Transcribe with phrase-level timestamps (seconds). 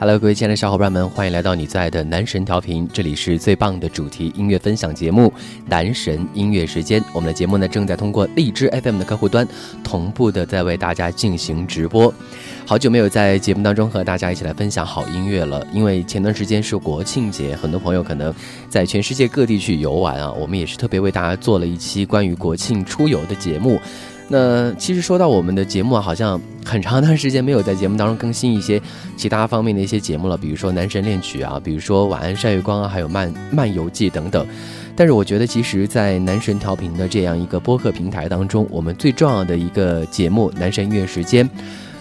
[0.00, 5.28] Hello，各位亲爱的小伙伴们，欢迎来到你最爱的男神调频，这里是最棒的主题音乐分享节目
[5.66, 7.02] 《男神音乐时间》。
[7.12, 9.46] 我们的节目呢，正在通过荔枝 FM 的客户端
[9.84, 12.10] 同步的在为大家进行直播。
[12.66, 18.34] 好久没有在节目当中和大家一起来分享好音乐了，因为前段时间是国庆节，很多朋友可能
[18.70, 20.32] 在全世界各地去游玩啊。
[20.32, 23.78] 我们也是特别为大家做了一期关于国庆出游的节目。
[24.32, 28.80] 那其实说到我们的节目啊，好像很长一段时间没有在节目当中更新一些
[29.16, 34.46] 其他方面的一些节目了，比如说《男神恋曲》啊，比如说《晚安晒月光》啊，还有漫漫游记等等。
[34.94, 41.48] 但是我觉得，其实，在男神调频的这样一个播客平台当中，我们最重要的一个节目《男神音乐时间》。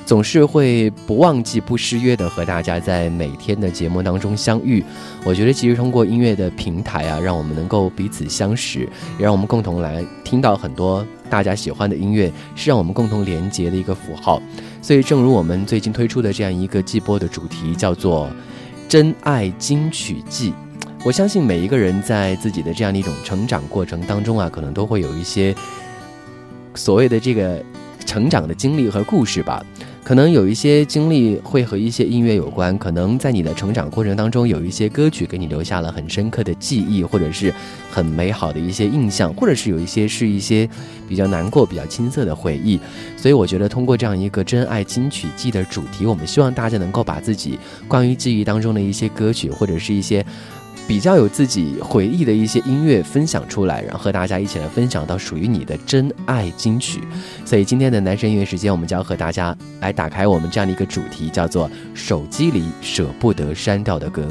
[0.10, 4.84] 总是会不忘记、不失约的和大家在每天的节目当中相遇。
[5.24, 14.42] 我觉得，其实通过音乐的平台啊，让我们能够彼此相识，也让我们共同来听到很多大家喜欢的音乐，是让我们共同连接的一个符号。
[14.82, 18.28] 所以，正如我们最近推出的这样一个季播的主题，叫做
[18.90, 20.56] “真爱金曲季”。
[21.06, 25.54] 我相信每一个人在自己的这样的一种成长过程当中啊，可能都会有一些
[26.74, 27.64] 所谓的这个
[28.08, 29.64] 成长的经历和故事吧。
[30.10, 37.54] 可能有一些经历会和一些音乐有关，可能在你的成长过程当中，有一些歌曲给你留下了很深刻的记忆，或者是
[37.92, 40.68] 很美好的一些印象，或者是有一些是一些
[41.08, 42.80] 比较难过、比较青涩的回忆。
[43.16, 50.26] 所以，我觉得通过这样一个“真爱金曲季”的主题，我们希望大家能够把自己关于记忆当中的一些歌曲，或者是一些。
[50.90, 57.00] 比较有自己回忆的一些音乐分享出来，然后和大家一起来分享到属于你的真爱金曲。
[57.46, 64.28] 所以今天的男神音乐时间，我们就要和大家来打开我们这样的一个主题，叫做手机里舍不得删掉的歌。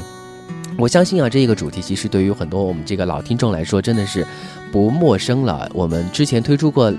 [0.77, 4.27] 我相信啊，这一个主题其实对于很多我们这个老听众来说，真的是
[4.69, 5.71] 不陌生了。
[5.73, 6.93] 我们之前推出过，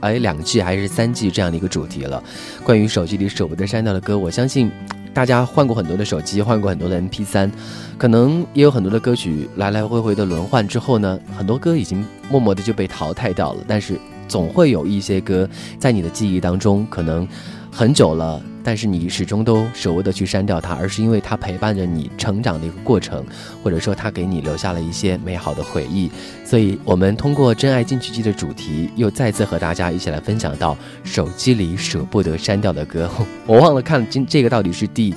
[0.00, 2.20] 哎，两季还是三季这样的一个主题了，
[2.64, 4.18] 关于手机里舍不得删掉的歌。
[4.18, 4.72] 我相信。
[5.14, 7.50] 大家换过很多的手机，换过很多的 MP 三，
[7.96, 13.62] 可能也有很多的歌曲来来回回的轮换之后呢，很多歌已经默默的就被淘汰掉了。
[13.68, 15.48] 但是总会有一些歌
[15.78, 17.26] 在你的记忆当中，可能
[17.74, 18.40] 很久了。
[18.66, 23.22] 但是你始终都舍不得去删掉它，而是因为它陪伴着你成长的一个过程，
[23.62, 26.10] 或者说它给你留下了一些美好的回忆。
[26.46, 33.06] 所以，我们通过《真爱进取记》的主题，又再次和大家一起来分享到手机里舍不得删掉的歌。
[33.44, 35.14] 我忘了看今这个到底是第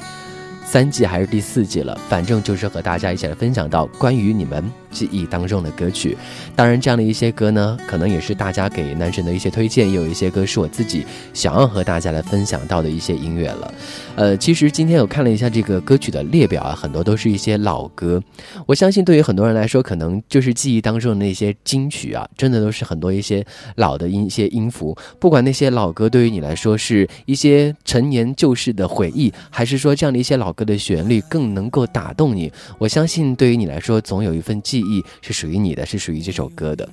[0.66, 4.70] 三季还是第四季了，反正就是和大家一起来分享到关于你们。
[4.98, 6.18] 记忆当中的歌曲，
[6.56, 13.74] 当然这样的一些歌呢，可能也是大家给男神的一些推荐，也有一些歌是我自己想要和大家来分享到的一些音乐了。
[14.16, 18.20] 呃，其实今天我看了一下这个歌曲的列表啊，很多都是一些老歌。
[18.66, 24.98] 我相信对于很多人来说，可能就是记忆当中的那些金曲啊，真的都是很多一些老的音一些音符。
[25.20, 34.87] 不管那些老歌对于你来说是一些陈年旧事的回忆，还是说这样的一些老歌的旋律更能够打动你，我相信对于你来说，总有一份记忆。
[34.88, 36.88] 意是属于你的，是属于这首歌的。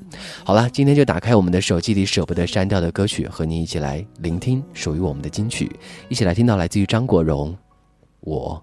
[0.45, 5.71] 好了，今天就打开我们的手机里舍不得删掉的歌曲，和你一起来聆听属于我们的金曲，
[6.09, 7.53] 一起来听到来自于张国荣
[8.21, 8.63] 《我》。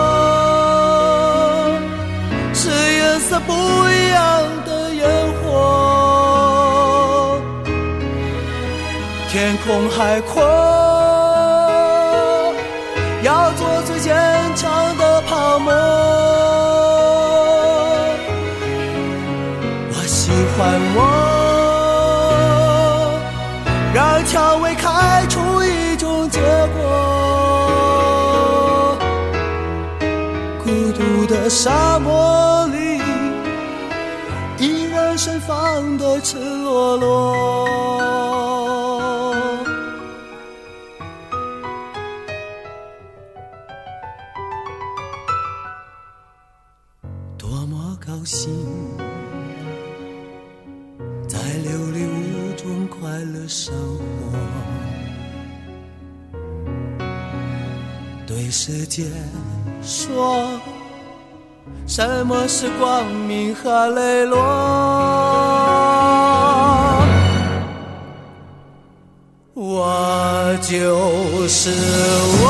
[3.39, 3.53] 不
[3.89, 5.07] 一样的烟
[5.41, 5.41] 火。
[9.29, 10.41] 天空海阔
[36.71, 37.35] 堕落，
[47.37, 48.49] 多么高兴，
[51.27, 53.99] 在流离无中快乐生活。
[58.25, 59.03] 对世界
[59.83, 60.47] 说，
[61.85, 64.37] 什么是光明和磊落？
[70.71, 71.69] 就是
[72.41, 72.47] 我，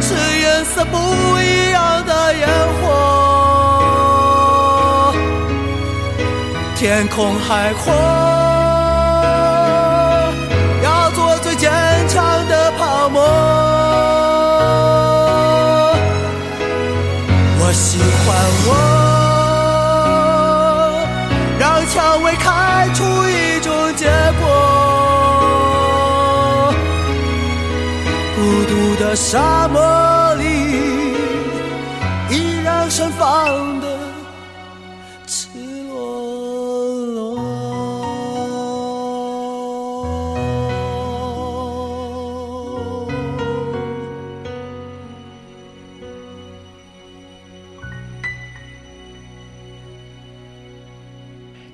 [0.00, 0.96] 是颜色不
[1.38, 2.48] 一样的烟
[2.80, 2.82] 火，
[6.74, 7.92] 天空海阔。
[10.82, 11.70] 要做最坚
[12.08, 13.20] 强的泡沫。
[17.60, 18.34] 我喜欢
[18.66, 18.70] 我，
[29.14, 30.44] 沙漠里，
[32.30, 33.98] 依然盛放的
[35.26, 35.48] 赤
[35.88, 37.40] 裸裸。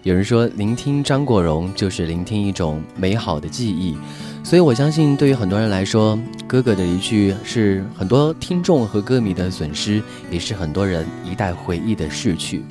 [0.03, 3.97] 有人说，聆听张国荣就是聆听一种美好的记忆，
[4.43, 12.63] 所以我相信，对于很多人来说，哥哥的离去是很多听众和歌迷的损失，也是很多人一代回忆的逝去。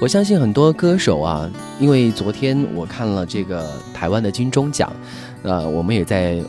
[0.00, 4.92] 我相信很多歌手啊，因为昨天我看了这个台湾的金钟奖，
[5.42, 6.40] 呃，我们也在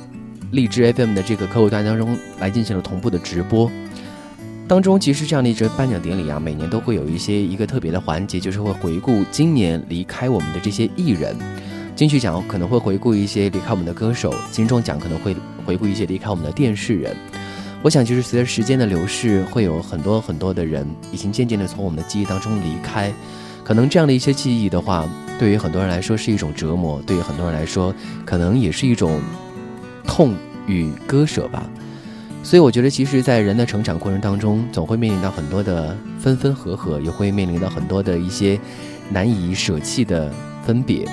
[0.52, 3.72] 荔枝 FM 的这个客户端当中来进行了同步的直播。
[4.68, 11.36] 当中，其实这样的一则颁奖典礼啊，每年都会有一些一个特别的环节，就是会回顾今年离开我们的这些艺人。
[11.98, 15.36] 金曲奖可能会回顾一些离开我们的歌手，金钟奖可能会
[15.66, 17.18] 回顾一些离开我们的电视人。
[17.82, 23.12] 我想，就是随着时间的流逝，会有很多很多的人已经渐渐的从我们的记忆当中离开。
[23.64, 25.10] 可能这样的一些记忆的话，
[25.40, 27.92] 对于很多人来说是一种折磨，对于很多人来说，
[28.24, 29.20] 可能也是一种
[30.06, 30.36] 痛
[30.68, 31.68] 与割舍吧。
[32.44, 38.60] 所以我觉得，其实，在人的成长过程当中，总会面临到很多的分分合合，也会面临到很多的一些
[39.10, 40.32] 难以舍弃的
[40.64, 41.04] 分别。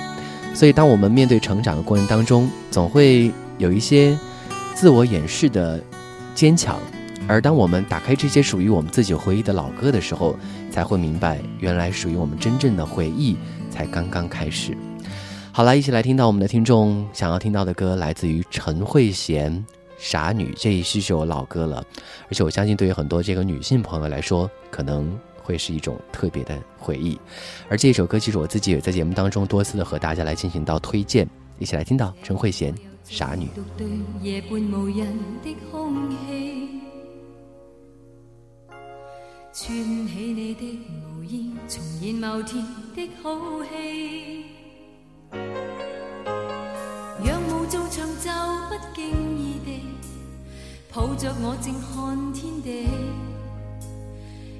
[0.55, 4.17] 所以，当我们面对成长的过程当中，总会有一些
[4.73, 5.79] 自我掩饰的
[6.33, 6.79] 坚强。
[7.27, 10.35] 而当我们打开这些属于我们自己回忆的老歌的时候，
[10.71, 13.35] 才会明白，原来属于我们真正的回忆
[13.69, 14.77] 才刚刚开始。
[15.51, 19.61] 好了，一起来听到我们的听众想要听到的歌，来自于陈慧娴。
[19.97, 21.83] 傻女这一期是首老歌了，
[22.27, 27.19] 而且我相信对于很多这个女性朋友来说，可能会是一种特别的回忆。
[27.69, 32.73] 而这首歌其实我自己也在节目当中多次的和大家来进行到推荐，一起来听到陈慧娴
[33.03, 33.45] 《傻女》。
[39.57, 39.73] 穿
[40.05, 40.61] 起你的
[41.01, 42.61] 毛衣，重现某天
[42.93, 44.43] 的好戏。
[47.23, 48.29] 仰舞做长袖，
[48.67, 49.07] 不经
[49.39, 49.79] 意地
[50.93, 52.85] 抱着我静看天地，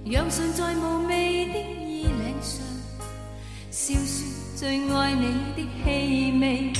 [0.08, 2.64] 让唇在无味的衣领上，
[3.72, 4.24] 笑说
[4.56, 6.72] 最爱你的气味。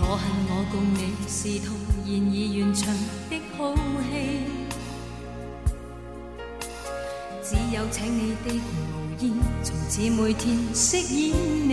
[0.00, 2.92] 我恨我共你是同然而完场
[3.30, 3.56] 的好
[4.10, 4.12] 戏，
[7.40, 8.46] 只有请你的
[8.90, 9.22] 毛衣，
[9.62, 10.42] 从此每天
[10.74, 11.32] 饰演
[11.68, 11.72] 你。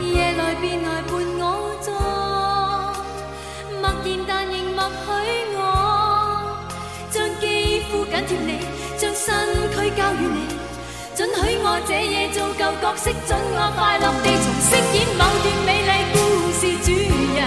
[0.00, 1.44] 夜来便来伴我
[1.82, 1.92] 坐，
[3.82, 5.06] 默然但仍默许
[5.54, 5.55] 我，
[8.26, 8.58] 贴你，
[8.98, 9.32] 将身
[9.70, 10.50] 躯交予你，
[11.14, 16.16] 准许我这夜做旧角色，准我快乐地重饰演某段美丽故
[16.58, 16.90] 事主
[17.38, 17.46] 人，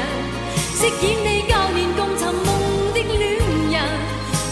[0.74, 2.50] 饰演你旧年共寻梦
[2.96, 3.22] 的恋
[3.70, 3.76] 人，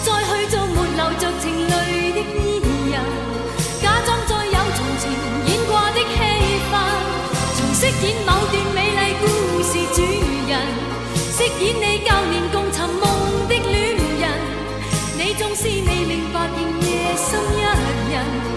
[0.03, 2.60] 再去做没流着情泪的伊
[2.91, 3.00] 人，
[3.81, 5.07] 假装再有从前
[5.48, 6.19] 演过的戏
[6.67, 6.75] 份，
[7.55, 9.25] 重饰演某段美丽故
[9.63, 10.03] 事主
[10.48, 10.51] 人，
[11.31, 11.48] 饰。
[11.57, 11.87] 演你
[15.88, 17.62] 纵是未明白，仍夜深一
[18.12, 18.56] 人，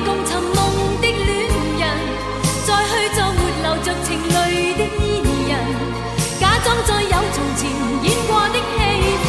[6.85, 7.69] 再有从前
[8.03, 8.79] 演过的戏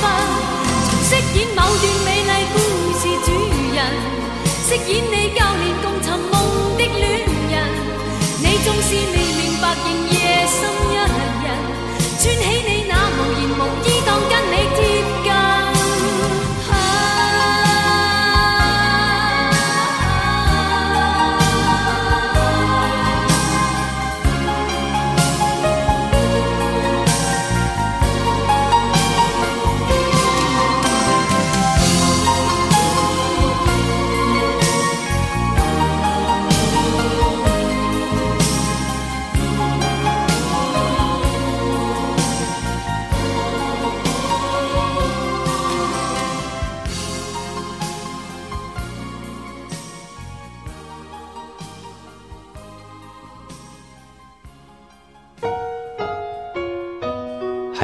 [0.01, 0.03] 份，
[0.91, 2.57] 重饰演某段美丽故
[2.99, 3.29] 事主
[3.75, 3.79] 人，
[4.67, 6.35] 饰演你旧年共寻梦
[6.77, 7.03] 的恋
[7.51, 7.55] 人，
[8.41, 9.87] 你纵是未明白，仍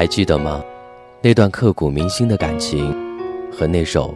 [0.09, 0.61] 记得吗？
[1.21, 2.95] 那段刻骨铭心的感情，
[3.51, 4.15] 和那首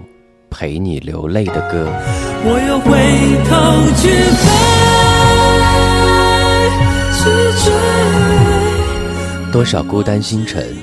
[0.49, 1.87] 陪你流泪的歌。
[2.45, 2.91] 我又回
[3.45, 3.53] 头
[3.95, 4.09] 去
[4.41, 4.45] 飞，
[7.19, 7.23] 去
[7.63, 7.71] 追。
[9.51, 10.75] 多少孤单星辰，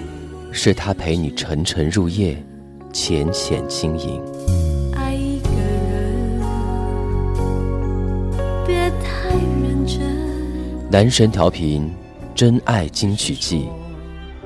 [0.52, 2.36] 是他陪你沉沉入夜，
[2.92, 4.22] 浅浅轻盈。
[4.94, 5.48] 爱一个
[5.90, 6.40] 人，
[8.64, 9.98] 别太认真。
[10.88, 11.90] 男神调频，
[12.32, 13.68] 真爱金曲季，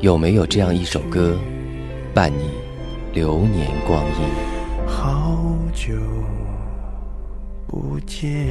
[0.04, 1.34] 有没有这样一首歌，
[2.12, 2.50] 伴你
[3.14, 4.87] 流年光阴？
[4.87, 5.94] 好久
[7.66, 8.46] 不见。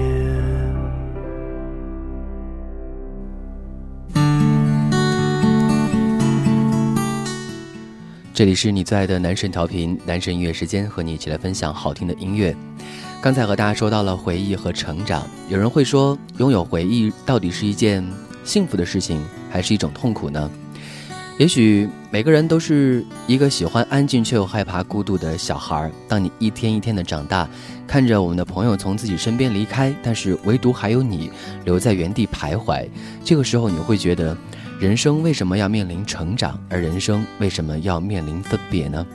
[8.33, 12.55] 这里是你最爱的男神调频，男神音乐时间，和你一起来分享好听的音乐。
[13.21, 18.03] 刚才和大家说到了回忆和成长，有人会说，拥有回忆到底是一件
[18.43, 20.49] 幸福的事情，还是一种痛苦呢？
[21.39, 25.91] 也许每个人都是一个喜欢安静却又害怕孤独的小孩儿。
[26.07, 27.49] 当你一天一天的长大，
[27.87, 31.31] 看着我们的朋友从自己身边离开，但是唯独还有你
[31.65, 32.87] 留在原地徘徊，
[33.23, 34.37] 这个时候你会觉得，
[34.79, 39.05] 人生为什么要面临成长，而人生为什么要面临分别呢？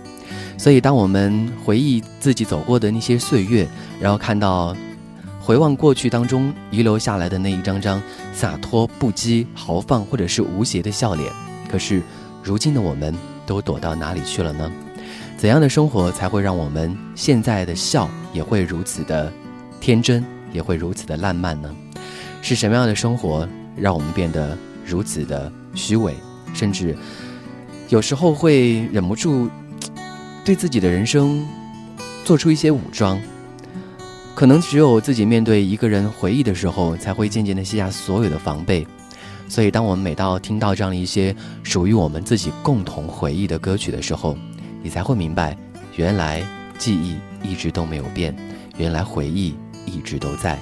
[0.59, 3.67] 所以，当我们回忆自己走过的那些岁月，
[4.01, 4.77] 然后看到
[5.41, 8.03] 回望过去当中遗留下来的那一张张
[8.35, 11.33] 洒脱、不羁、豪放，或者是无邪的笑脸。
[11.71, 12.03] 可是，
[12.43, 13.15] 如今的我们
[13.47, 14.71] 都躲到哪里去了呢？
[15.37, 19.33] 怎样的生活才会让我们现在的笑也会如此的
[19.81, 21.71] 天真，也会如此的烂漫呢？
[22.43, 26.15] 是什么样的生活让我们变得如此的虚伪，
[26.55, 26.97] 甚至
[27.89, 29.49] 有时候会忍不住
[30.45, 31.47] 对自己的人生
[32.25, 33.21] 做出一些武装？
[34.35, 38.87] 可能只有自己面对一个人回忆的时候，才会渐渐的卸下所有的防备。
[39.49, 44.37] 所以，当我们每到听到这样一些属于我们自己共同回忆的歌曲的时候，
[44.83, 45.57] 你才会明白，
[45.97, 46.43] 原来
[46.77, 48.37] 记忆一直都没有变，
[48.77, 49.55] 原来回忆
[49.87, 50.59] 一直都在。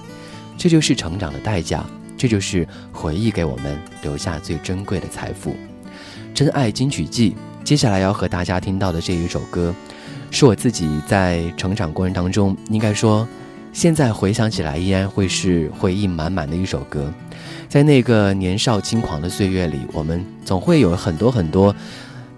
[0.57, 1.85] 这就是成长的代价，
[2.17, 5.55] 这就是回忆给我们留下最珍贵的财富。
[6.33, 9.75] 真爱金曲季，接下来要和大家听到的这一首歌，
[10.31, 13.27] 是我自己在成长过程当中，应该说，
[13.73, 17.13] 现在回想起来依然会是回忆满满的一首歌。
[17.69, 21.75] 在那个年少轻狂的岁月里，我们总会有很多很多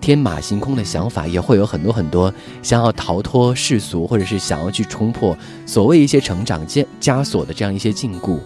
[0.00, 2.32] 天马行空的想法，也会有很多很多
[2.62, 8.38] 想要逃脱世俗，或者是想要去冲破所谓一些成长枷枷锁的这样一些禁锢。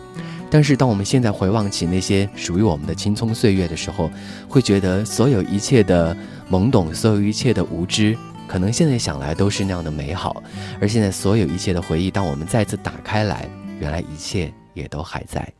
[0.50, 4.10] 但是，当我们现在回望起那些属于我们的青葱岁月的时候，
[4.46, 6.14] 会觉得所有一切的
[6.50, 8.14] 懵懂，所有一切的无知，
[8.46, 10.42] 可能现在想来都是那样的美好。
[10.78, 13.48] 而现在，所有一切的回忆，当我们再次打开来，
[13.80, 15.50] 原来一切也都还在。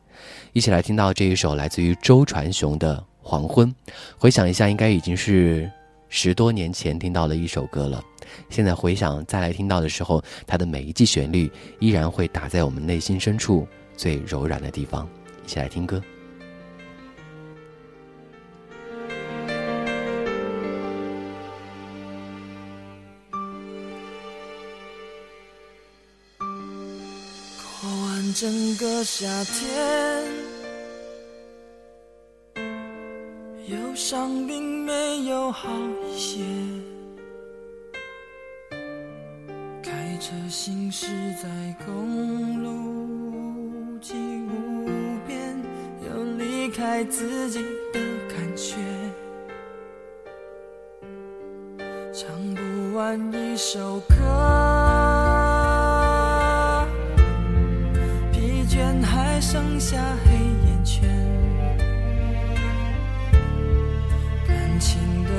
[0.53, 3.67] 一起来听到这一首来自于周传雄的《黄昏》，
[4.19, 5.69] 回想一下，应该已经是
[6.09, 8.03] 十多年前听到的一首歌了。
[8.51, 13.67] 现在回想再来听到的时候，它的每一句旋律依然会打在我们内心深处
[13.97, 15.09] 最柔软的地方。
[15.43, 15.99] 一起来听歌。
[27.57, 30.32] 过完整个夏天，
[33.67, 35.69] 忧伤并没有好
[36.05, 36.43] 一些。
[39.81, 41.07] 开车行驶
[41.41, 41.47] 在
[41.85, 45.55] 公路际无边，
[46.05, 47.59] 有离开自己
[47.93, 48.75] 的感觉。
[52.13, 54.15] 唱不完一首歌，
[58.33, 59.97] 疲倦还剩下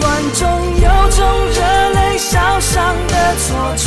[0.00, 0.46] 乱中
[0.80, 1.18] 有种
[1.54, 1.58] 热
[1.94, 3.86] 泪烧伤的错觉，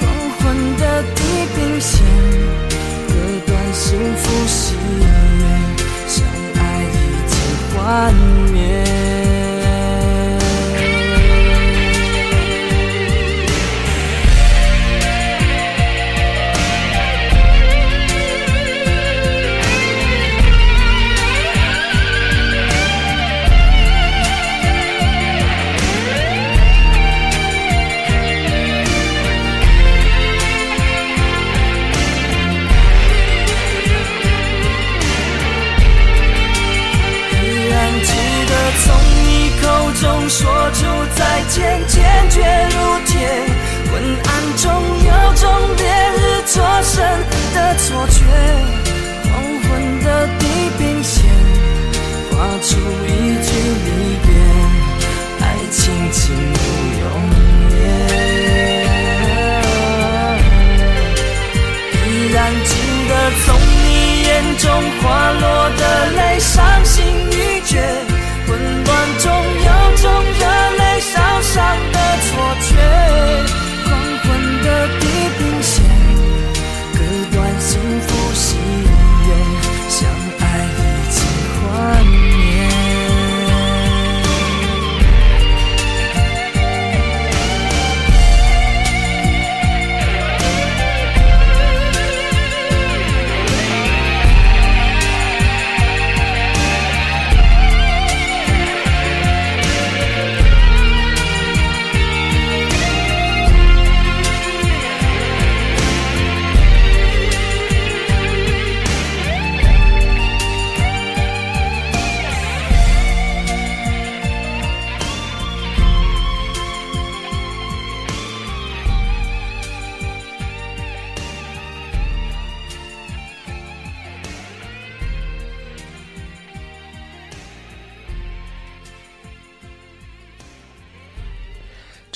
[0.00, 0.02] 黄
[0.38, 1.22] 昏的地
[1.54, 2.02] 平线
[3.08, 3.12] 割
[3.46, 5.04] 断幸福喜悦，
[6.06, 6.16] 相
[6.54, 6.94] 爱已
[7.26, 7.34] 经
[7.74, 7.76] 幻
[8.14, 8.37] 灭。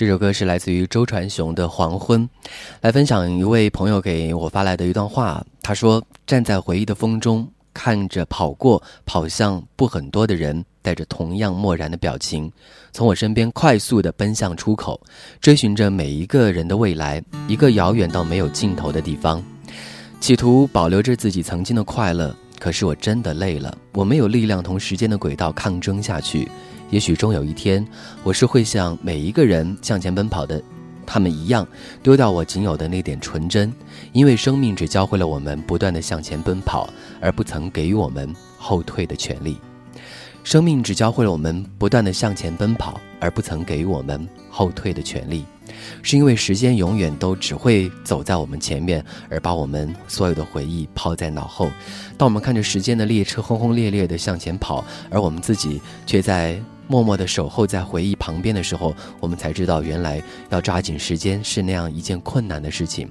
[0.03, 2.29] 这首歌是来自于周传雄的《黄昏》，
[2.81, 5.47] 来分享一位朋友给我发来的一段话。
[5.63, 12.51] 他说：“站在回忆的风中，看着跑过、跑向不很多的人，带着同样漠然的表情，
[12.91, 15.01] 从我身边快速地奔向出口，
[15.41, 19.41] 追寻着每一个人的未来，一个遥远到没有尽头的地方，
[20.19, 22.35] 企图保留着自己曾经的快乐。
[22.59, 26.51] 可是我真的累了，我没有力量同时间的轨道抗争下去。”
[26.93, 27.85] 也许终有一天，
[28.23, 30.63] 我是会像每一个人向前奔跑的，
[31.07, 31.67] 他们一样，
[32.03, 33.73] 丢掉我仅有的那点纯真，
[34.13, 36.87] 因为生命只教会了我们不断的向前奔跑，
[37.19, 39.57] 而不曾给予我们后退的权利。
[40.45, 45.47] 生命只教会了我们不断的向前奔跑，而不曾给予我们后退的权利，
[46.03, 51.71] 是因为时间永远都只会走在我们前面，而把我们所有的回忆抛在脑后。
[52.19, 56.61] 当我们看着时间的列车轰轰烈烈的向前跑，而我们自己却在。
[56.93, 63.09] 默默的守候在回忆旁边的时候，我们才知道，原来要抓紧时间是那样一件困难的事情。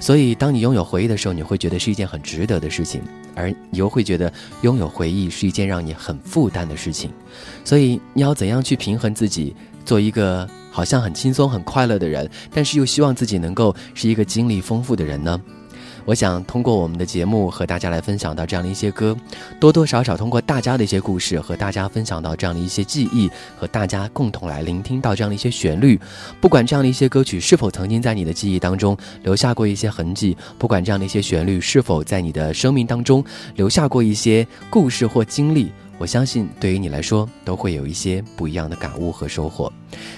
[0.00, 3.02] 所以，当你拥有回忆的时候，你会觉得是一件很值得的事情；
[3.34, 7.10] 而你又会觉得拥有回忆是一件让你很负担的事情。
[7.66, 15.38] 所以，你要怎样去平衡自己，做一个好像很轻松、很快乐的人，但是又希望自己能够是一个经历丰富的人呢？
[16.04, 19.16] 我想通过我们的节目和大家来分享到这样的一些歌，
[19.60, 25.98] 多多少少通过大家的一些故事和大家分享到这样的一些记忆，和大家共同来聆听到这样的一些旋律。
[26.40, 35.70] 不管这样的一些歌曲是否曾经在你的记忆当中留下过一些痕迹，不管这样的一些旋律是否在你的生命当中留下过一些故事或经历。
[35.98, 39.72] 我相信，对于你来说，都会有一些不一样的感悟和收获。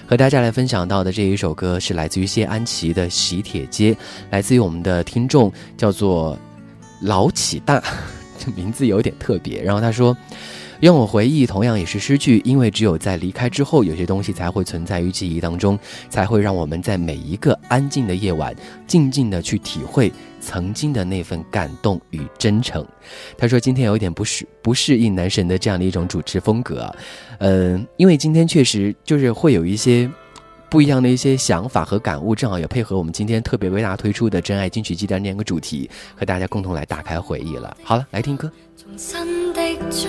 [0.07, 3.93] 和大家来分享到的这一首歌是来自于谢安琪的《喜帖街》，
[4.31, 6.39] 来自于我们的听众叫做
[7.03, 7.83] 老启大，
[8.39, 9.63] 这名字有点特别。
[9.63, 10.17] 然后他说。
[10.85, 15.79] 让我回忆，同样也是失去，因为只有在离开之后，有些东西才会存在于记忆当中，
[16.11, 18.55] 才会让我们在每一个安静的夜晚，
[18.87, 22.87] 静静的去体会曾经的那份感动与真诚。
[23.39, 26.95] 他说：“今天有点不适不适应男神的这样的一种主持风格，
[27.39, 30.07] 嗯，因为今天确实就是会有一些
[30.69, 37.75] 不一样的一些想法和感悟，正好也配合我们今天特别为大家推出的真爱金曲季的这样一个主题，和大家共同来打开回忆了。
[37.83, 38.53] 好了，来听歌。”
[38.99, 40.09] 新的出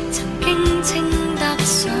[1.71, 2.00] 得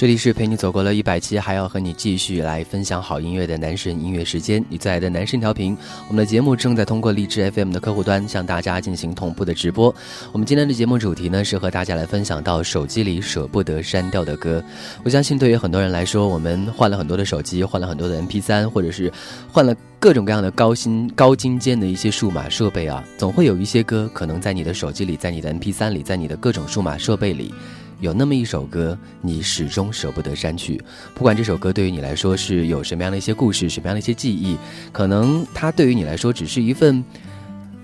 [0.00, 4.64] 这里是陪你走过了一百期，还要和你继续来分享好音乐的男神音乐时间。
[4.70, 5.76] 你最爱的男神调频，
[6.08, 9.94] 我们的节目正在通过荔枝 FM 的客户端向大家进行同步的直播。
[10.32, 14.64] 我们今天的节目主题呢，是和大家来分享到手机里舍不得删掉的歌。
[15.04, 19.12] 我相信对于很多人来说，我们换了很多的手机，换了很多的 MP3，或者是
[19.52, 27.52] 换了各种各样的高新高精尖的一些数码设备啊，总会有一些歌可能在你的手机里，在你的 MP3 里，在你的各种数码设备里。
[28.00, 30.82] 有那么一首歌，你始终舍不得删去，
[31.14, 34.56] 不管这首歌对于你来说是有什么样的一些故事，什么样的一些记忆，
[34.92, 37.04] 可能它对于你来说只是一份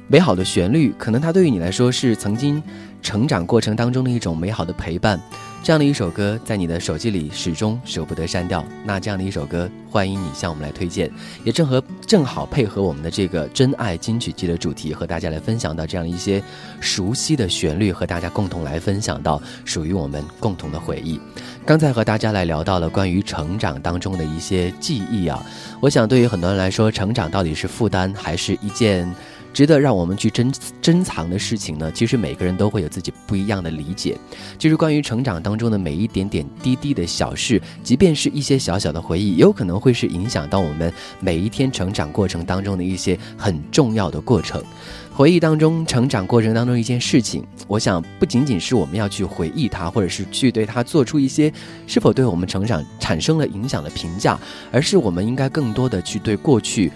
[0.09, 2.63] 美好的旋律，可能它对于你来说是曾经
[3.03, 5.21] 成长过程当中的一种美好的陪伴。
[5.67, 8.65] 这样的一首歌，在你的手机里始终舍不得删掉。
[8.85, 11.11] 那这样的一首歌，欢迎你向我们来推荐，
[11.43, 16.41] 也正和正好配合我们的这个真爱金曲季的主题，和大家来分享到这样一些
[16.79, 21.21] 熟悉的旋律，和大家共同来分享到属于我们共同的回忆。
[21.65, 25.45] 刚才和大家来聊到了关于成长当中的一些记忆啊，
[25.81, 29.13] 我想对于很多人来说，成长到底是负担，还是一件？
[29.57, 31.91] 值得让我们去珍珍藏的事情呢？
[31.91, 34.15] 其实每个人都会有自己不一样的理解。
[34.59, 44.63] 就是关于成长当中的每一点点滴滴的小事，即便是一些小小的回忆，有可能会是影响到我们每一天成长过程当中的一些很重要的过程。
[45.11, 51.51] 回忆当中，成长过程当中一件事情，我想不仅仅是我们要去回忆它，或者是去对它做出一些
[51.87, 54.39] 是否对我们成长产生了影响的评价，
[54.71, 56.93] 而是我们应该更多的去对过去。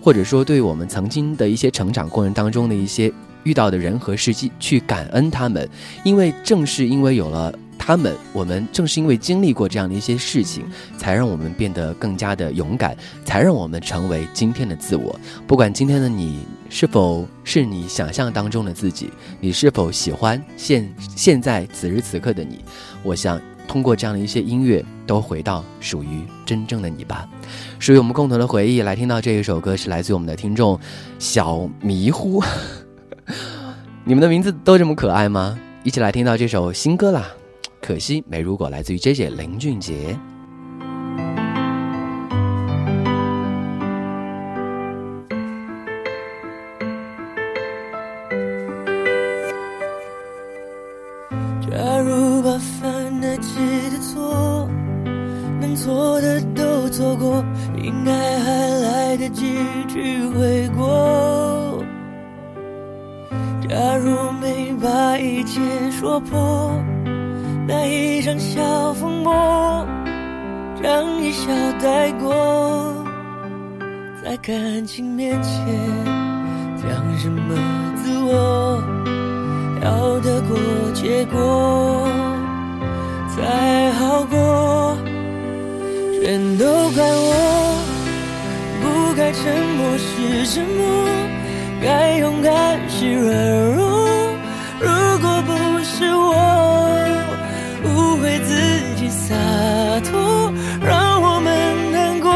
[0.00, 3.12] 或者说，对我们曾经的一些成长过程当中的一些
[3.44, 5.68] 遇到的人和事迹，去感恩他们，
[6.04, 10.64] 因为正是因为有了他们，我们正是因为经历过这样的一些事情，
[10.96, 15.18] 才让我们变得更加的勇敢，才让我们成为今天的自我。
[15.46, 22.60] 不管今天的你是否是你想象当中的自己，你是否喜欢现现在此时此刻的你，
[23.02, 23.40] 我想。
[23.68, 27.28] 通过这样的一些音乐，都回到属于真正的你吧，
[27.78, 28.82] 属于我们共同的回忆。
[28.82, 30.80] 来听到这一首歌，是来自于我们的听众
[31.18, 32.42] 小迷糊，
[34.04, 35.56] 你们的名字都这么可爱吗？
[35.84, 37.28] 一起来听到这首新歌啦！
[37.80, 40.18] 可惜没如果，来自于 J J 林俊杰。
[86.28, 87.80] 全都怪我，
[88.82, 89.40] 不该沉
[89.78, 91.08] 默是沉默，
[91.82, 93.34] 该勇敢是软
[93.72, 94.36] 弱。
[94.78, 94.90] 如
[95.22, 96.36] 果不是我
[97.82, 98.52] 误会自
[98.96, 99.34] 己洒
[100.04, 100.52] 脱，
[100.86, 101.50] 让我们
[101.92, 102.30] 难过。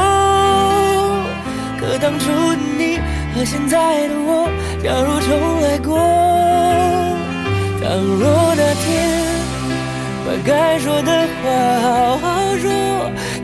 [1.78, 2.96] 可当初的你
[3.34, 4.48] 和现在的我，
[4.82, 5.98] 假如重来过，
[7.82, 8.88] 倘若那天
[10.24, 11.44] 把该说的话
[11.82, 12.72] 好好说，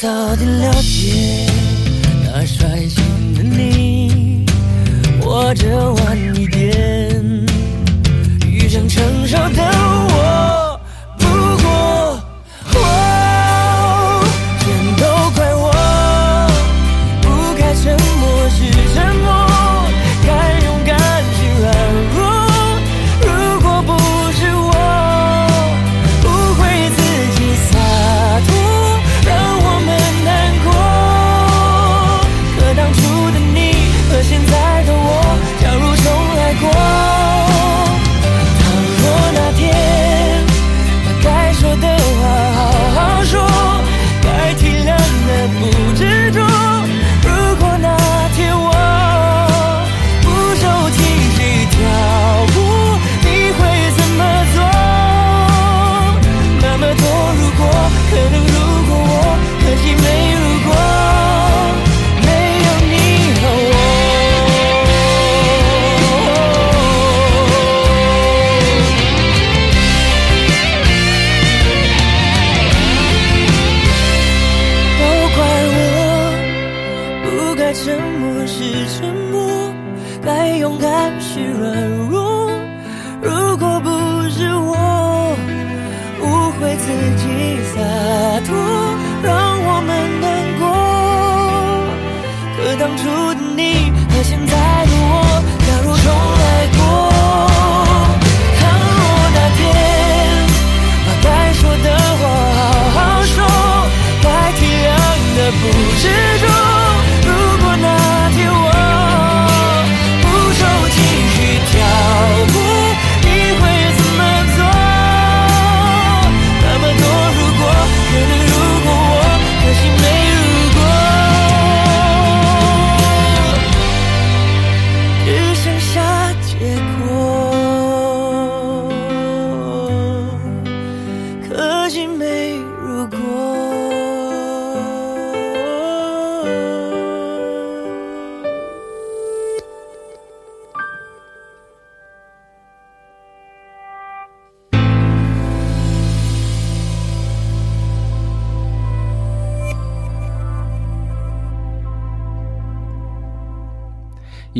[0.00, 0.89] 早点了解。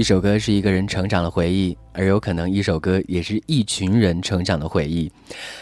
[0.00, 5.12] 一首歌是一个人成长的回忆，而有可能一首歌也是一群人成长的回忆。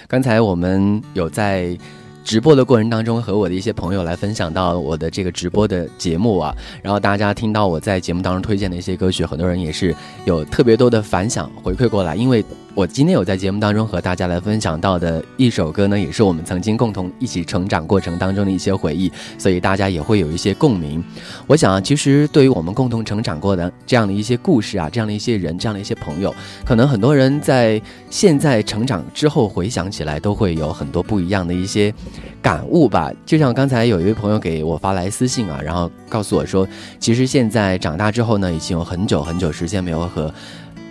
[0.07, 1.77] 刚才我们有在
[2.23, 9.93] 直播的过程当中和我的一些朋友来分享到我的这个直播的节目啊，然后大家听到我在节目当中推荐的一些歌曲，很多人也是
[10.25, 12.45] 有特别多的反响回馈过来，因为。
[12.79, 21.03] 我今天有在节目当中和大家来分享到的一首歌呢，也是我们曾经共同一起成长过程当中的一些回忆，所以大家也会有一些共鸣。
[21.49, 26.33] 我想啊，其实对于我们共同成长过的这样的一些故事啊，这样的一些人，这样的一些朋友，
[26.65, 31.93] 可能很多人在现在成长之后回想起来，都会有很多不一样的一些
[32.41, 33.11] 感悟吧。
[33.27, 36.65] 就像刚才有一位朋友给我发来私信啊，然后告诉我说，
[37.01, 40.33] 其实现在长大之后呢，已经有很久很久时间没有和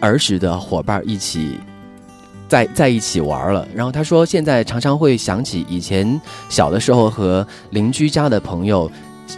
[0.02, 1.58] 儿时的伙伴一起。
[2.48, 6.20] 在在一起玩了，然后他说现在常常会想起以前
[6.50, 8.90] 小的时候和邻居家的朋友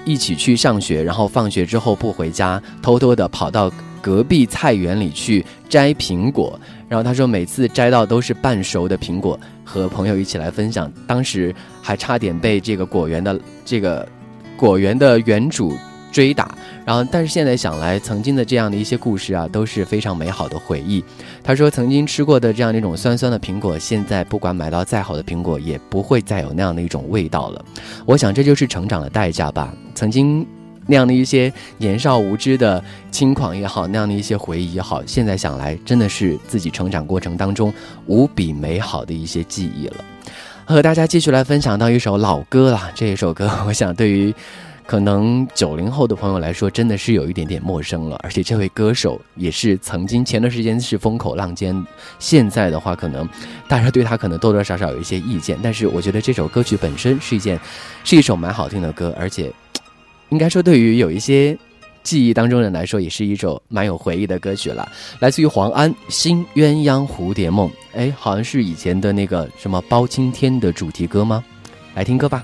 [0.06, 6.60] 一起去上学，然后放学之后不回家，偷偷的跑到隔壁菜园里去摘苹果。
[6.88, 10.92] 然后他说每次摘到都是半熟的苹果，和朋友一起来分享。
[11.06, 14.08] 当时还差点被这个果园的这个
[14.58, 15.78] 果园的园主
[16.12, 16.54] 追打。
[16.86, 21.04] 然后，但是现在想来，曾经的这样的一些故事啊，都是非常美好的回忆。
[21.44, 27.64] 他说，曾经吃过的这样的一种酸酸的苹果，现在不管买到再好的苹果，也不会再有那样的一种味道了。
[28.06, 29.74] 我想，这就是成长的代价吧。
[29.94, 30.46] 曾经
[30.88, 37.72] 那样的一些年少无知的轻狂也好，那样的一些回忆也好，现在想来，真的是自己成长过程当中
[38.08, 39.98] 无比美好的一些记忆了。
[40.66, 44.34] 和大家继续来分享到一首老歌啦，这一首歌， 我想对于。
[44.90, 48.20] 可能九零后的朋友来说，真的是有一点点陌生了。
[48.24, 51.86] 而且这位歌手也是曾经前段时间是风口浪尖，
[52.18, 53.30] 现在的话，可能
[53.68, 55.60] 大家对他可能多多少少有一些意见。
[55.62, 57.60] 但是我觉得这首歌曲本身是一件，
[58.04, 59.54] 是一首蛮好听的歌，而且
[60.30, 61.56] 应该说对于有一些
[62.02, 64.92] 记忆当中人来说，也是一首蛮有回忆的歌曲了。
[65.20, 71.46] 来自于黄安《新鸳鸯蝴蝶梦》，哎，好像是以前的那个什么包青天的主题歌吗？
[71.94, 72.44] 来听歌吧。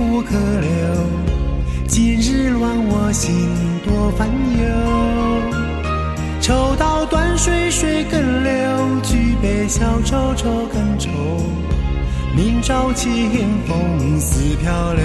[0.00, 0.70] 不可留。
[1.86, 3.46] 今日乱我心，
[3.84, 4.26] 多烦
[4.56, 4.64] 忧。
[6.40, 8.50] 抽刀断水，水更流；
[9.02, 11.10] 举杯消愁，愁更愁。
[12.34, 13.30] 明朝清
[13.66, 15.04] 风似飘流。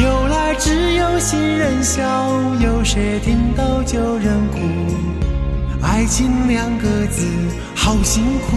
[0.00, 2.04] 由来只有新人笑，
[2.60, 4.60] 有谁听到旧人哭？
[5.82, 7.26] 爱情两个字
[7.74, 8.56] 好辛苦，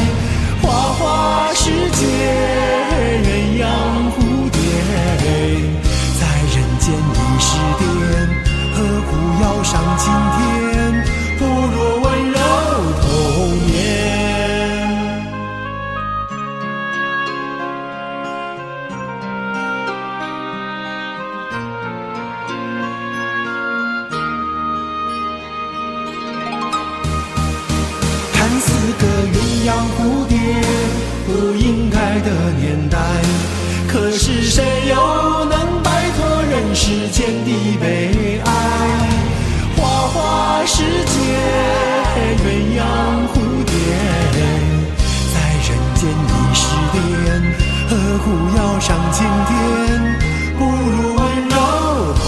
[40.65, 41.17] 世界，
[42.37, 42.47] 鸳
[42.77, 42.81] 鸯
[43.27, 43.33] 蝴
[43.65, 43.73] 蝶，
[45.33, 45.35] 在
[45.67, 46.61] 人间已是
[46.93, 46.95] 癫，
[47.89, 49.51] 何苦要上青天？
[50.57, 51.55] 不如温柔
[52.13, 52.23] 童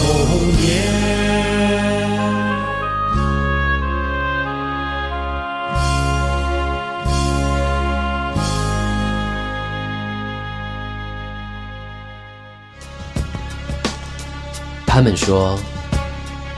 [0.61, 0.63] 年。
[14.85, 15.57] 他们说，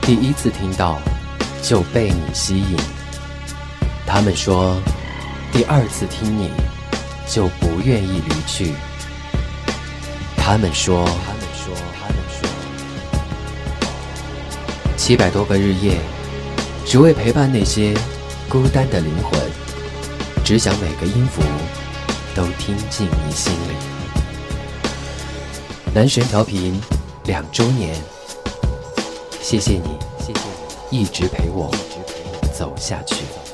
[0.01, 0.99] 第一次听到
[1.67, 2.77] 就被你吸引；
[4.05, 4.79] 他们说，
[5.51, 6.51] 第二次听你
[7.27, 8.71] 就不愿意离去。
[10.37, 12.47] 他们说，他们说，他们说，
[14.95, 15.97] 七百多个日夜，
[16.85, 17.95] 只为陪伴那些
[18.47, 19.41] 孤单的灵魂，
[20.43, 21.41] 只想每个音符
[22.35, 23.75] 都听进你心里。
[25.95, 26.79] 男神调频
[27.23, 27.95] 两周年。
[29.41, 29.97] 谢谢你
[30.91, 31.71] 一直陪我
[32.53, 33.44] 走下去。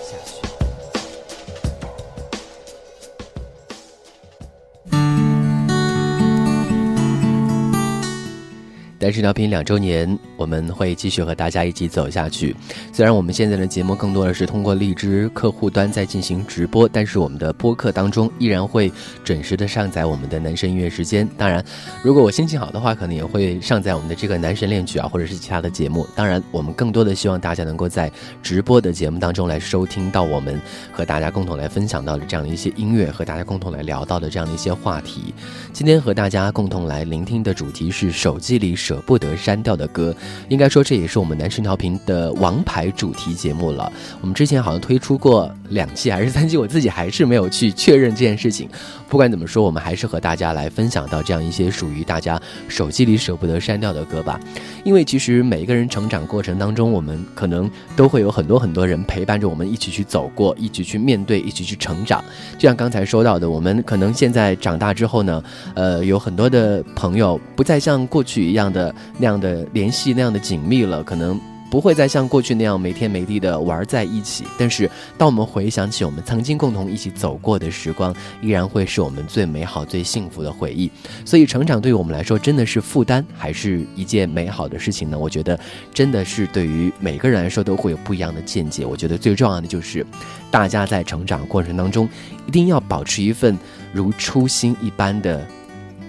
[9.02, 12.56] 单身调频两周年，我们会继续和大家一起走下去。
[12.93, 18.91] 虽然我们现在的节目更多的是通过荔枝客户端在进行直播，但是我们的播客当中依然会
[19.24, 21.28] 准时的上载我们的男神音乐时间。
[21.36, 21.66] 当然，
[22.04, 26.06] 如果我心情好的话，可能也会上载我们的这个男神恋曲啊，或者是其他的节目。
[26.16, 28.12] 当然，我们更多的希望大家能够在
[28.43, 35.34] 直播的节目当中来收听到我们和大家共同来分享到的这样的一些音乐，和大家共同来聊到的这样的一些话题。
[35.74, 40.14] 今天和大家共同来聆听的主题是手机里舍不得删掉的歌，
[40.50, 43.89] 应该说这也是我们男神调频的王牌主题节目了。
[44.20, 48.68] 我们之前好像推出过两期还是三期，我自己还是没有去确认这件事情。
[49.08, 54.38] 不管怎么说，我们还是和大家来分享到这样一些属于大家手机里舍不得删掉的歌吧。
[54.84, 62.22] 因为其实每一个人成长过程当中，我们可能都会有很多很多人陪伴着我们一起去走过，一起去面对，一起去成长。
[62.58, 65.44] 就像刚才说到的，我们可能现在长大之后呢，
[65.76, 68.80] 呃，有很多的朋友不再像过去一样的
[69.17, 71.38] 那样的联系那样的紧密了，可能。
[71.71, 80.91] 不会再像过去那样每天每地的玩在一起，但是当我们回想起我们曾经共同一起走过的时光，依然会是我们最美好、最幸福的回忆。
[81.23, 85.17] 所以，成长对于我们来说，真的是负担，还是一件美好的事情呢？
[85.17, 85.57] 我觉得，
[85.93, 88.86] 真的是对于每个人来说都会有不一样的见解。
[88.86, 90.05] 我觉得最重要的就是，
[90.51, 92.05] 大家在成长过程当中，
[92.49, 93.57] 一定要保持一份
[93.93, 95.47] 如初心一般的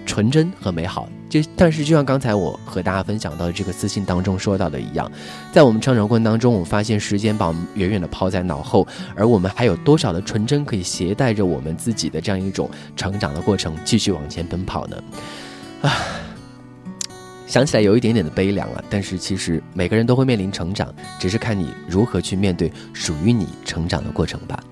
[0.05, 1.07] 纯真和美好。
[1.33, 5.11] 就但是，就像刚才我和大家分享到的这个私信当中说到的一样，
[5.51, 15.03] 在我们成长过程当中，我们发现时间把我们远远的抛在脑后，而我们还有多少的纯真可以携带着我们自己的这样一种成长的过程继续往前奔跑呢？
[15.81, 15.89] 啊，
[17.47, 18.83] 想起来有一点点的悲凉了。
[18.87, 24.63] 但是其实每个人都会面临成长，只是看你如何去面对属于你成长的过程吧。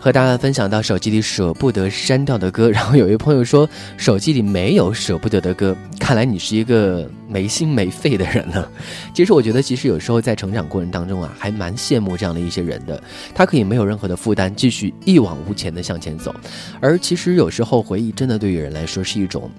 [0.00, 8.66] 和大家分享到手机里舍不得删掉的歌， 然后有一位朋友说手机里没有舍不得的歌，看来你是一个没心没肺的人呢。
[9.12, 13.02] 其实我觉得，其实有时候在成长过程当中啊，还蛮羡慕这样的一些人的，
[13.34, 16.34] 他可以没有任何的负担，继续一往无前的向前走。
[16.80, 19.50] 而其实有时候回忆真的对于人来说是一种。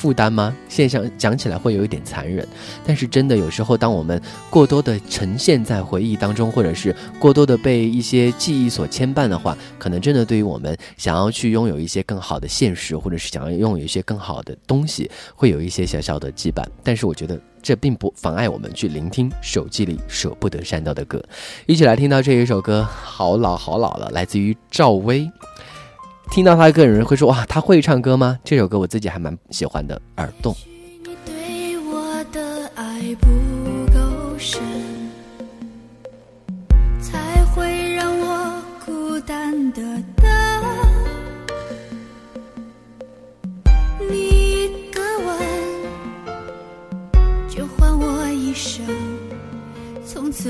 [0.00, 0.56] 负担吗？
[0.66, 2.48] 现象讲起来会有一点残忍，
[2.86, 16.64] 但是真的有时候，当我们过多的呈现在回忆当中，或者是过多的被一些记忆所牵绊的话，可能真的对于我们想要去拥有一些更好的现实，或者是想要拥有一些更好的东西，会有一些小小的羁绊。
[16.82, 21.22] 但是我觉得这并不妨碍我们去聆听手机里舍不得删掉的歌，
[21.66, 25.30] 一起来听到这一首歌，好老好老了，来自于赵薇。
[26.30, 28.38] 听到他个人会说哇，他会唱歌吗？
[28.44, 30.54] 这首歌我自己还蛮喜欢的，《耳洞》。
[31.04, 31.74] 你对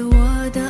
[0.04, 0.62] 我的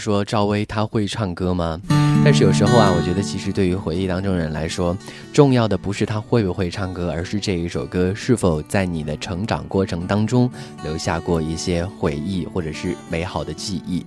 [0.00, 1.80] 说赵薇她会唱歌吗？
[2.24, 4.96] 但是有时候啊，我觉得其实对于回忆当中人来说，
[5.32, 10.50] 重要的不是她会不会唱歌，而是这一首歌是否在你的成长过程当中
[10.82, 14.04] 留下过一些回忆或者是美好的记忆。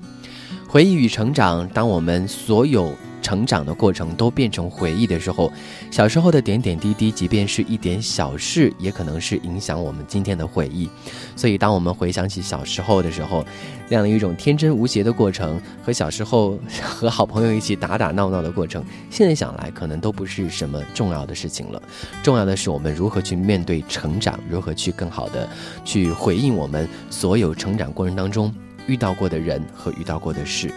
[0.67, 2.91] 回忆与成长，当我们所有。
[3.23, 5.51] 成长的过程都变成回忆的时候，
[5.89, 10.87] 小时候的点点滴滴，即便是一点小事，也可能是影响我们今天的回忆。
[11.35, 13.43] 所以，当我们回想起小时候的时候，
[13.87, 21.81] 那样的一种天真无邪的过程，和小时候和好朋友一起打打闹闹的过程，现在想来，可能都不是什么重要的事情了。
[22.21, 25.47] 重要的是我们如何去面对成长，如何去更好的
[25.85, 28.53] 去回应我们所有成长过程当中
[28.85, 30.69] 遇到过的人和遇到过的事，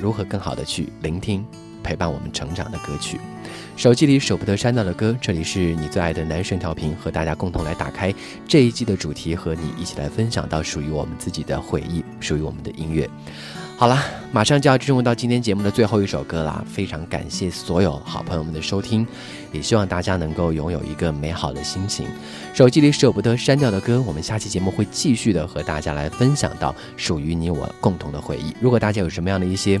[0.00, 1.44] 如何更好的去聆听。
[1.82, 3.20] 陪伴我们成长的歌曲，
[3.76, 5.16] 手机里舍不得删掉的歌。
[5.20, 8.14] 这里是你最爱的男神调频，和大家共同来打开
[8.46, 13.08] 这一季的主题，和你一起来分享到属于我们自己的回忆，属于我们的音乐。
[13.76, 13.98] 好了，
[14.30, 16.62] 马上就要进入到今天节目的最后一首歌啦！
[16.70, 19.06] 非常感谢所有好朋友们的收听，
[19.52, 22.06] 也希望大家能够拥有一个美好的心情。
[22.52, 28.54] 手机里舍不得删掉的歌，我们下期节目会继续的和大家来分享到属于你我共同的回忆。
[28.60, 29.80] 如果大家有什么样的一些，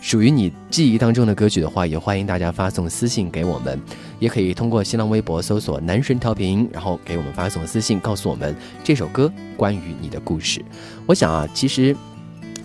[0.00, 3.78] 属于你记忆当中的歌曲的话，也欢迎大家发送私信给我们，
[4.18, 10.64] 也可以通过新浪微博搜索“男神调频”，然后给我们发送私信，告诉我们这首歌关于你的故事。
[11.06, 11.94] 我想啊，其实，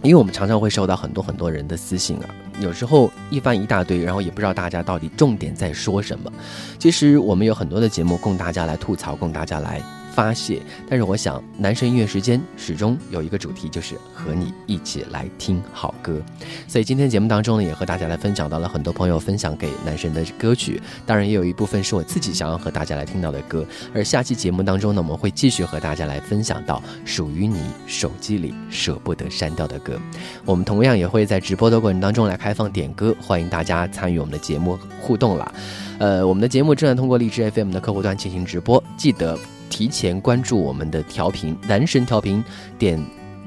[0.02, 2.26] 因为我们常常会收到很多很多人的私信啊，
[2.62, 6.32] 有时候一翻一大堆，然后也不知道大家到底重点在说什么。
[6.80, 9.82] 其实我们有很多的节目供大家来吐槽，供大家来。
[10.16, 16.22] 发泄，但是我想，男神音乐时间始终有一个主题，就是和你一起来听好歌。
[16.70, 23.66] 所以今天节目当中呢，也和大家来分享到了很多朋友分享给男神的歌曲，当然也有一部分是我自己想要和大家来听到的歌。
[23.94, 30.00] 而下期节目当中呢，我们会继续和大家来分享到属于你手机里舍不得删掉的歌。
[30.46, 35.54] 我们同样也会在直播的过程当中来开放点歌，欢迎大家参与我们的节目互动了。
[36.00, 39.38] 呃，我们的节目正在通过荔枝 FM 的客户端进行直播，记得。
[39.76, 42.42] 提前关注我们的调频，男神调频，
[42.80, 42.98] 点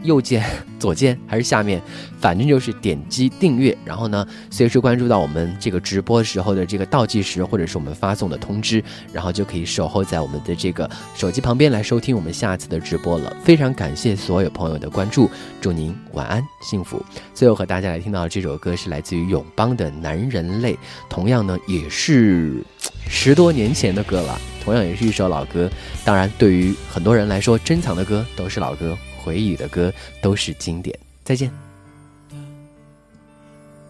[0.03, 0.45] 右键、
[0.79, 1.83] 左键还是下面，
[2.21, 8.83] 反正就是点击订阅，然后呢，随时关注到我们这个直播时候的这个倒计时，或者是我们发送的通知，
[9.13, 13.37] 然后就可以守候在我们的这个手机旁边来收听我们下次的直播了。
[13.43, 15.31] 非常感谢所有朋友的关注，
[15.61, 17.05] 祝您晚安幸福。
[17.35, 20.75] 最后和大家来听到的这首歌是来自于永邦的《男人泪》，
[21.09, 22.63] 同样呢也是
[23.09, 24.39] 十多年前的歌了。
[24.65, 25.71] 同样也是一首老歌，
[26.05, 30.99] 当然，对于很多人来说，珍藏的歌都是老歌，回忆的歌都是经典。
[31.23, 31.53] 再见。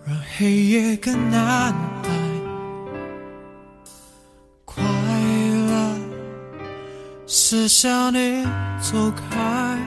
[0.04, 1.72] 让黑夜更难，
[4.64, 5.96] 快乐
[7.28, 8.44] 是想你
[8.80, 9.78] 走开，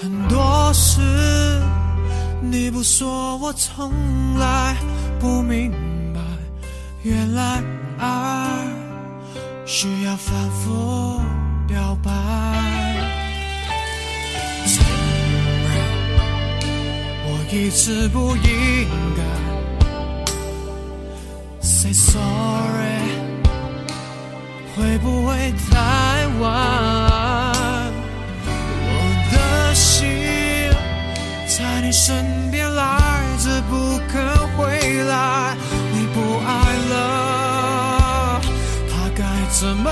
[0.00, 1.02] 很多事
[2.40, 3.92] 你不说，我从
[4.38, 4.74] 来
[5.18, 5.70] 不明
[6.14, 6.20] 白，
[7.02, 7.62] 原来
[7.98, 8.66] 爱。
[9.66, 11.20] 需要反复
[11.68, 12.10] 表白，
[17.52, 19.22] 一直不应该
[21.60, 23.00] say sorry，
[24.76, 27.92] 会不会太晚？
[28.86, 28.90] 我
[29.32, 30.06] 的心
[31.48, 34.22] 在你身边来着，不肯
[34.56, 35.56] 回来，
[35.92, 36.48] 你不爱
[36.90, 38.40] 了。
[38.88, 39.90] 他该怎么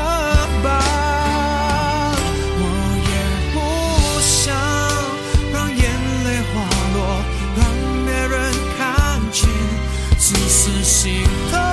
[11.09, 11.68] 是心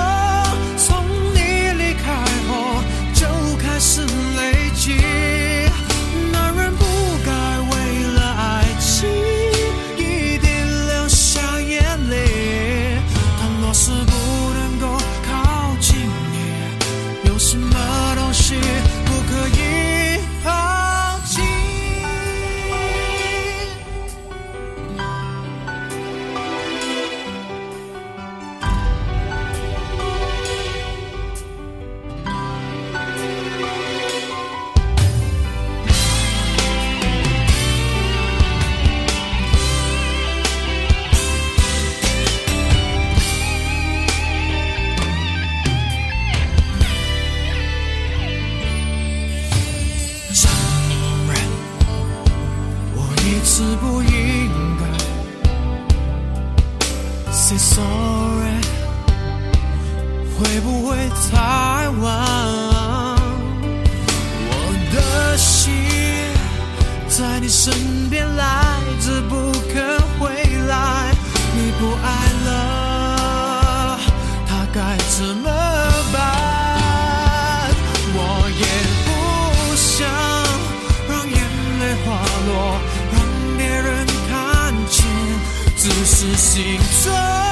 [86.18, 87.45] 是心中